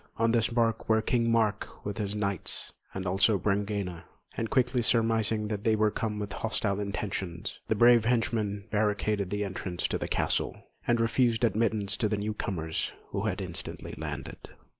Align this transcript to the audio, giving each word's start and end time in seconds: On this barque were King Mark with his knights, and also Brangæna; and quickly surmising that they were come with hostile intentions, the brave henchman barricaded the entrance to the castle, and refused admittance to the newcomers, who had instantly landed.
On 0.17 0.31
this 0.31 0.47
barque 0.47 0.89
were 0.89 0.99
King 0.99 1.31
Mark 1.31 1.85
with 1.85 1.99
his 1.99 2.15
knights, 2.15 2.71
and 2.91 3.05
also 3.05 3.37
Brangæna; 3.37 4.05
and 4.35 4.49
quickly 4.49 4.81
surmising 4.81 5.47
that 5.49 5.63
they 5.63 5.75
were 5.75 5.91
come 5.91 6.17
with 6.17 6.33
hostile 6.33 6.79
intentions, 6.79 7.59
the 7.67 7.75
brave 7.75 8.05
henchman 8.05 8.63
barricaded 8.71 9.29
the 9.29 9.43
entrance 9.43 9.87
to 9.89 9.99
the 9.99 10.07
castle, 10.07 10.55
and 10.87 10.99
refused 10.99 11.43
admittance 11.43 11.95
to 11.97 12.09
the 12.09 12.17
newcomers, 12.17 12.91
who 13.09 13.27
had 13.27 13.41
instantly 13.41 13.93
landed. 13.95 14.49